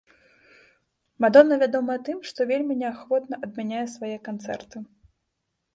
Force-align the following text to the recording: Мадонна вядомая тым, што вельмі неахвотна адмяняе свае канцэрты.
Мадонна 1.25 1.55
вядомая 1.63 1.97
тым, 2.07 2.17
што 2.31 2.39
вельмі 2.53 2.73
неахвотна 2.81 3.35
адмяняе 3.49 3.87
свае 3.99 4.15
канцэрты. 4.31 4.77